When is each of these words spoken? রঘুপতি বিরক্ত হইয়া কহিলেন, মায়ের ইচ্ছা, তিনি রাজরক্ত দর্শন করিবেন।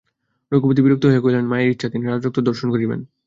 রঘুপতি 0.51 0.81
বিরক্ত 0.85 1.03
হইয়া 1.05 1.23
কহিলেন, 1.23 1.45
মায়ের 1.47 1.71
ইচ্ছা, 1.73 1.87
তিনি 1.89 2.03
রাজরক্ত 2.05 2.37
দর্শন 2.39 2.67
করিবেন। 2.71 2.99